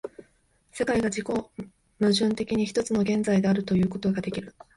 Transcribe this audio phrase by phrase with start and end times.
[0.71, 1.51] 世界が自己矛
[1.99, 4.55] 盾的に一つの現在であるということができる。